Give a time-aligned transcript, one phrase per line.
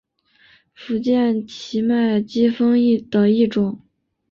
[0.73, 2.73] 福建畸脉姬蜂
[3.11, 3.79] 的一种。